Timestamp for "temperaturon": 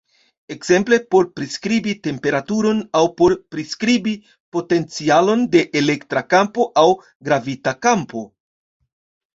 2.07-2.81